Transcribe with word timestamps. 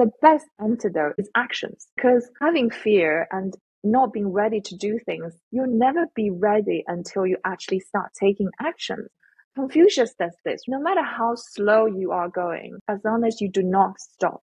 the 0.00 0.10
best 0.22 0.46
antidote 0.58 1.14
is 1.18 1.28
actions 1.36 1.88
because 1.94 2.30
having 2.40 2.70
fear 2.70 3.28
and 3.32 3.54
not 3.84 4.14
being 4.14 4.32
ready 4.32 4.58
to 4.62 4.74
do 4.76 4.98
things, 5.04 5.34
you'll 5.50 5.66
never 5.66 6.06
be 6.16 6.30
ready 6.30 6.82
until 6.86 7.26
you 7.26 7.36
actually 7.44 7.80
start 7.80 8.10
taking 8.18 8.48
actions. 8.62 9.10
Confucius 9.54 10.14
says 10.16 10.34
this 10.42 10.62
no 10.68 10.80
matter 10.80 11.02
how 11.02 11.34
slow 11.34 11.84
you 11.84 12.12
are 12.12 12.30
going, 12.30 12.78
as 12.88 12.98
long 13.04 13.24
as 13.24 13.42
you 13.42 13.50
do 13.50 13.62
not 13.62 14.00
stop, 14.00 14.42